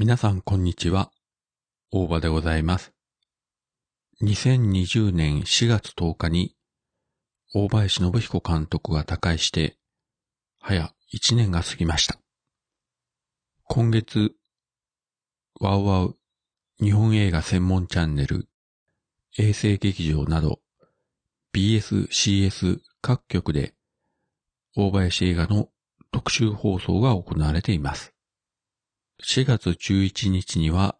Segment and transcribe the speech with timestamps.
[0.00, 1.10] 皆さんこんにちは。
[1.90, 2.92] 大場でございます。
[4.22, 6.54] 2020年4月10日に
[7.52, 9.76] 大林信彦監督が他界して、
[10.60, 12.20] 早1年が過ぎました。
[13.64, 14.36] 今月、
[15.58, 16.16] ワウワウ
[16.80, 18.46] 日本映画専門チャンネル、
[19.36, 20.60] 衛星劇場など
[21.52, 23.74] BS、CS 各局で
[24.76, 25.70] 大林映画の
[26.12, 28.14] 特集放送が行われています。
[29.24, 30.96] 4月11日には、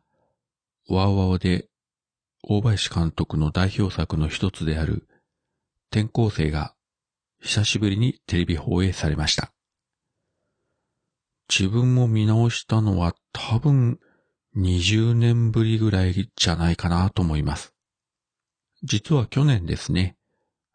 [0.89, 1.69] ワウワウで
[2.43, 5.07] 大林監督の代表作の一つである
[5.91, 6.75] 転校生が
[7.41, 9.53] 久しぶりにテレビ放映されました。
[11.49, 14.01] 自分も見直したのは多分
[14.57, 17.73] 20年ぶりぐらいじゃないかなと思います。
[18.83, 20.17] 実は去年ですね、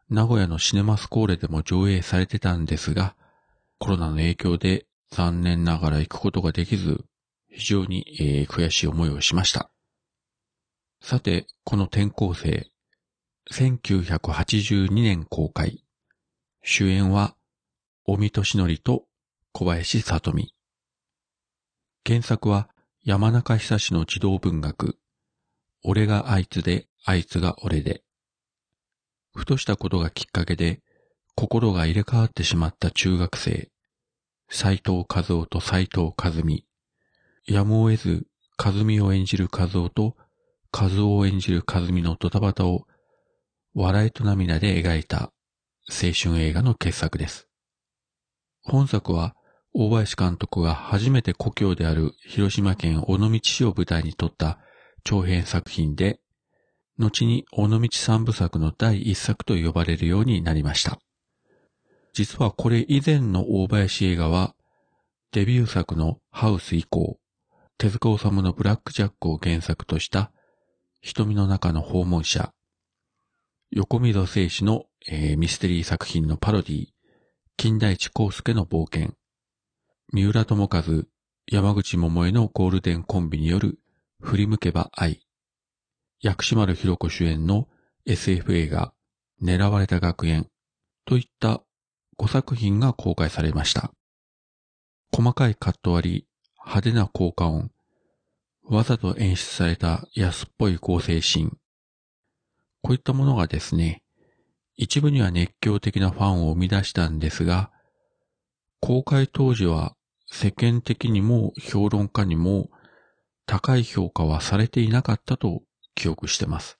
[0.08, 3.14] 名古屋のシネマスコーレでも上映されてたんですが、
[3.78, 7.04] コロナの影響で残念ながら行くことができず、
[7.56, 9.70] 非常に、えー悔しい思いをしました。
[11.00, 12.68] さて、この転校生、
[13.52, 15.84] 1982年公開。
[16.62, 17.36] 主演は、
[18.06, 19.04] 尾身俊則と
[19.52, 20.52] 小林聡美。
[22.04, 22.68] 原作は
[23.04, 24.98] 山中久志の児童文学、
[25.84, 28.02] 俺があいつで、あいつが俺で。
[29.32, 30.82] ふとしたことがきっかけで、
[31.36, 33.70] 心が入れ替わってしまった中学生、
[34.48, 36.66] 斎藤和夫と斎藤和美。
[37.46, 40.16] やむを得ず、和美を演じる和夫と、
[40.72, 42.86] 和夫を演じる和美のドタバタを、
[43.74, 45.32] 笑いと涙で描いた
[45.88, 47.48] 青春映画の傑作です。
[48.62, 49.36] 本作は、
[49.74, 54.58] 大林監督が初めて故郷である広島県尾道市を舞台に撮った
[55.02, 56.20] 長編作品で、
[56.96, 60.98] 後に尾道三部作の第一作と呼ばれるようになりました。
[62.14, 64.54] 実はこれ以前の大林映画は、
[65.32, 67.18] デビュー作のハウス以降、
[67.76, 70.30] 手塚治虫のブラックジャックを原作とした
[71.02, 72.52] 瞳の中の訪問者、
[73.70, 76.86] 横溝正史の、えーミステリー作品のパロディ、
[77.56, 79.14] 金田一耕助の冒険、
[80.12, 80.82] 三浦智和、
[81.50, 83.78] 山口百恵のゴールデンコンビによる
[84.22, 85.20] 振り向けば愛、
[86.22, 87.68] 薬師丸ひろ子主演の
[88.06, 88.94] SF 映画、
[89.42, 90.48] 狙われた学園
[91.04, 91.62] といった
[92.18, 93.92] 5作品が公開されました。
[95.12, 96.26] 細かいカット割り、
[96.64, 97.70] 派手な効果音、
[98.64, 101.58] わざと演出された安っぽい合成シーン。
[102.82, 104.02] こういったものがですね、
[104.76, 107.70] 一部には熱狂的なファンを生み出したんですが、
[108.80, 109.94] 公開当時は
[110.26, 112.70] 世間的にも評論家にも
[113.46, 115.62] 高い評価はされていなかったと
[115.94, 116.78] 記憶してます。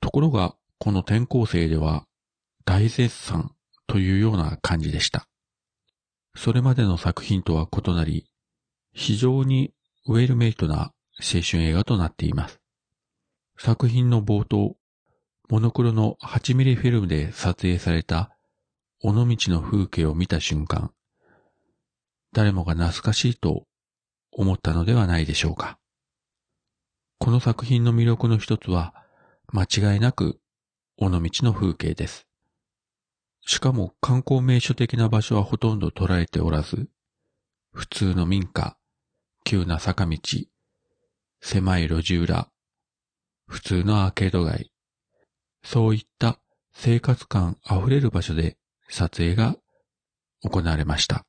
[0.00, 2.06] ところが、この転校生では
[2.64, 3.52] 大絶賛
[3.86, 5.26] というような感じでした。
[6.36, 8.26] それまでの作品とは異なり、
[8.98, 9.72] 非常に
[10.06, 12.60] ウェルメイトな青春映画となっています。
[13.56, 14.76] 作品の冒頭、
[15.48, 18.36] モノクロの8ミリフィルムで撮影された
[19.04, 20.90] 尾道の風景を見た瞬間、
[22.32, 23.66] 誰もが懐かしいと
[24.32, 25.78] 思ったのではないでしょうか。
[27.20, 28.94] この作品の魅力の一つは、
[29.52, 29.62] 間
[29.94, 30.40] 違いなく
[30.96, 32.26] 尾道の風景です。
[33.46, 36.88] しかも観光名所的な場所はほとんど捉えておらず、
[37.72, 38.76] 普通の民家、
[39.48, 40.18] 急な坂道、
[41.40, 42.50] 狭い路地裏、
[43.46, 44.74] 普通のアーケード街、
[45.64, 46.38] そういった
[46.74, 48.58] 生活感あふれる場所で
[48.90, 49.56] 撮影が
[50.42, 51.24] 行われました。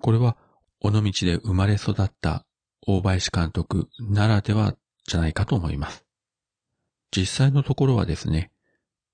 [0.00, 0.36] これは
[0.80, 2.44] 尾道で生まれ育った
[2.84, 4.74] 大林監督ならでは
[5.06, 6.04] じゃないかと思います。
[7.16, 8.50] 実際のところはですね、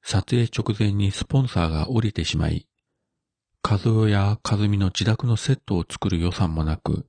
[0.02, 2.70] 撮影直前にスポンサーが降りてしまい、
[3.62, 7.06] 和夫や和美の自宅のセットを作る予算もなく、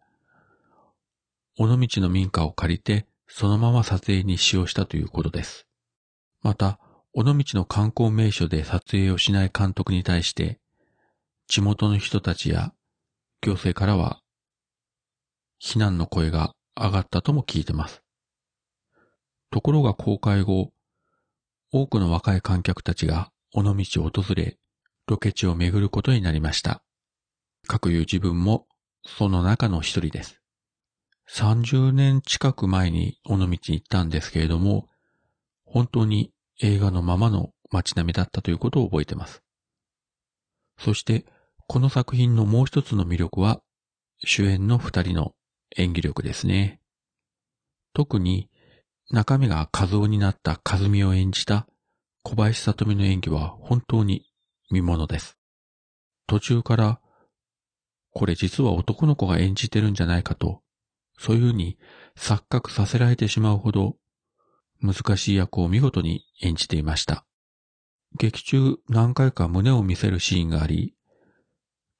[1.57, 5.67] 尾道の民家を借りてそのまま撮影に使用したということです。
[6.41, 6.79] また、
[7.13, 10.59] 尾道の観光名所で撮影をしない監督に対して、
[11.47, 12.73] 地元の人たちや
[13.41, 14.21] 行政からは、
[15.59, 18.03] 非難の声が上がったとも聞いてます。
[19.49, 20.71] ところが公開後、
[21.71, 24.57] 多くの若い観客たちが尾道を訪れ、
[25.07, 26.83] ロケ地を巡ることになりました。
[27.67, 28.67] かくいう自分も
[29.05, 30.41] その中の一人です。
[31.29, 34.87] 30年近く前に尾道に行ったんですけれども、
[35.65, 36.31] 本当に
[36.61, 39.41] 映画のままの街並みだったということを覚えてます。
[40.77, 41.25] そして、
[41.67, 43.61] この作品のもう一つの魅力は、
[44.23, 45.33] 主演の二人の
[45.75, 46.79] 演技力ですね。
[47.93, 48.49] 特に、
[49.09, 51.67] 中身が和夫になった和美を演じた
[52.23, 54.25] 小林聡美の演技は本当に
[54.71, 55.37] 見物です。
[56.27, 56.99] 途中から、
[58.11, 60.61] これ実は男の子が演じてるんじゃないかと
[61.17, 61.77] そういうふうに
[62.17, 63.97] 錯覚させられてしまうほど
[64.81, 67.25] 難しい役を見事に演じていました。
[68.17, 70.95] 劇中何回か胸を見せるシーンがあり、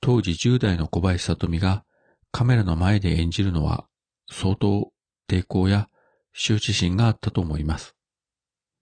[0.02, 1.84] 当時10代の小林里美が
[2.32, 3.88] カメラの前で演じるのは
[4.30, 4.92] 相当
[5.30, 5.90] 抵抗や
[6.34, 7.96] 羞恥心があったと思います。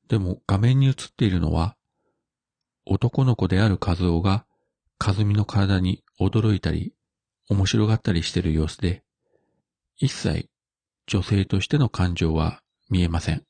[0.10, 1.76] でも画面に映っているのは
[2.86, 4.46] 男の子である和夫が
[5.00, 6.94] 和美の体に驚いたり
[7.50, 9.04] 面白がったりしている様子で、
[10.04, 10.50] 一切
[11.08, 12.60] 女性としての感情は
[12.90, 13.46] 見えません。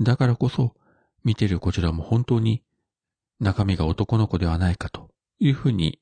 [0.00, 0.76] だからこそ
[1.24, 2.62] 見てるこちらも本当に
[3.40, 5.10] 中身が男の子ではないかと
[5.40, 5.98] いうふうに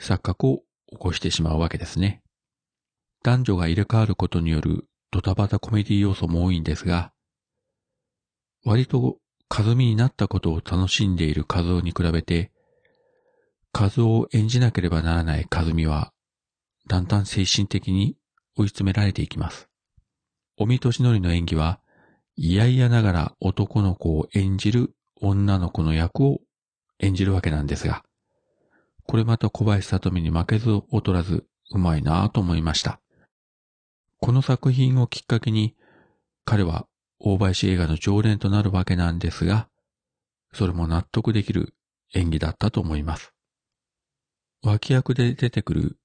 [0.00, 2.22] 錯覚を起こしてしまうわけですね。
[3.22, 7.12] 男女が入れ替わることによるドタバタコメディ要素も多いんですが、
[8.64, 9.18] 割と
[9.50, 12.52] 和美になったことを楽しんでいる和夫に比べて、
[13.78, 16.14] 和夫を演じなければならない和美は、
[16.88, 18.16] だんだん精神的に
[18.60, 19.68] 追い詰められていきます。
[20.58, 21.80] 尾身敏則のりの演技は、
[22.36, 26.40] 嫌々ながら男の子を演じる女の子の役を
[26.98, 28.04] 演じるわけなんですが、
[29.06, 33.00] これまた小林里美に負けず劣らずうまいなぁと思いました。
[34.20, 35.74] この作品をきっかけに、
[36.44, 36.86] 彼は
[37.18, 39.68] 大林映画の常連となるわけなんですが、
[40.52, 41.74] それも納得できる
[42.14, 43.32] 演技だったと思います。
[44.62, 45.96] 脇役で出てくる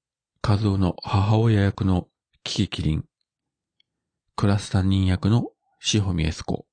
[0.48, 2.08] 和夫の母親役の
[2.46, 3.06] キキキリン、
[4.36, 5.50] クラス担任役の
[5.80, 6.68] シホミエスコ、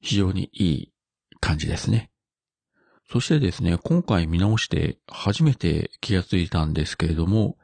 [0.00, 0.92] 非常にいい
[1.40, 2.10] 感じですね。
[3.08, 7.56] そしてですね、今回見直して初めて気がついたんですけれども、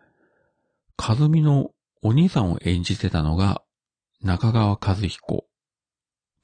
[0.96, 3.60] 和美のお兄さんを演じてたのが
[4.22, 5.48] 中川和彦と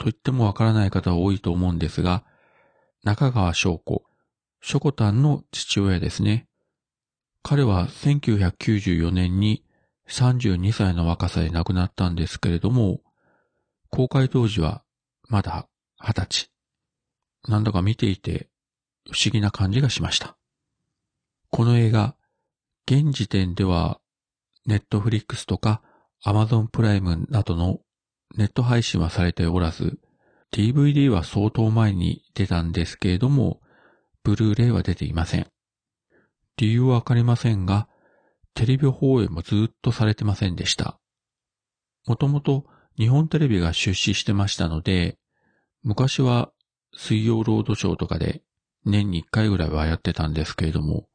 [0.01, 2.25] 言ってもわからない方は多いと思うんですが、
[3.05, 4.03] 中川翔子、
[4.61, 6.49] ショコタンの父親ですね。
[7.45, 9.65] 彼は1994年に
[10.13, 13.01] 32歳の若さで亡くなったんですけれども、
[13.91, 14.85] 公開当時は
[15.29, 15.69] まだ
[16.03, 16.51] 20歳。
[17.49, 18.49] なんだか見ていて
[19.11, 20.37] 不思議な感じがしました。
[21.51, 22.15] この映画、
[22.87, 24.01] 現時点では
[24.67, 25.83] ネットフリックスとか
[26.23, 27.81] アマゾンプライムなどの
[28.37, 29.99] ネット配信はされておらず、
[30.53, 33.61] DVD は相当前に出たんですけれども、
[34.23, 35.47] ブルーレイは出ていません。
[36.59, 37.89] 理由はわかりませんが、
[38.55, 40.99] テレビ放映もずっとされてませんでした。
[42.07, 42.67] もともと
[42.97, 45.19] 日本テレビが出資してましたので、
[45.83, 46.53] 昔は
[46.95, 48.43] 水曜ロードショーとかで
[48.85, 51.07] 年に1回ぐらいはやってたんですけれども、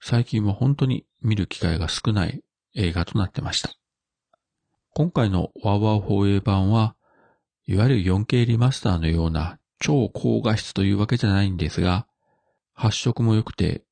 [0.00, 2.42] 最近は本当に見る機会が少ない
[2.74, 3.70] 映画となってました。
[4.92, 6.96] 今回のワーワー放映版は、
[7.66, 12.06] いわゆる 4K リマスターのような超高画質というわけじゃないんですが、
[12.72, 13.84] 発色も良くて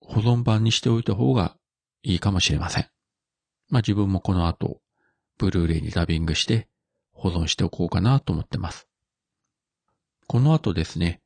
[0.00, 1.56] 保存版にしておいた方が
[2.02, 2.88] いいかもしれません。
[3.68, 4.80] まあ自分もこの後、
[5.38, 6.68] ブルーレイにダビングして
[7.12, 8.88] 保存しておこうかなと思ってます。
[10.26, 11.20] この後ですね、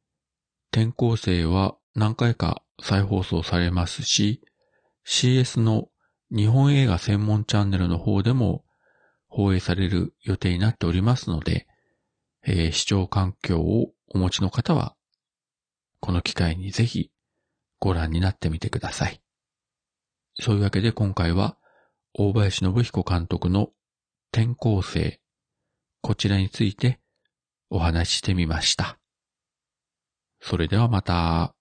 [0.73, 4.43] 転校生は何回か再放送されますし、
[5.07, 5.89] CS の
[6.31, 8.65] 日本映画専門チャンネルの方でも
[9.29, 11.67] 放映される予定になっておりますので、
[12.45, 14.95] えー、視聴環境をお持ちの方は、
[16.01, 17.11] この機会にぜひ
[17.79, 19.24] ご覧になってみてください。
[20.41, 21.57] そういうわけで今回は、
[22.15, 23.71] 大林信彦監督の
[24.33, 25.21] 転校生、
[26.01, 27.01] こちらについて
[27.71, 28.99] お話ししてみました。
[30.41, 31.55] それではまた。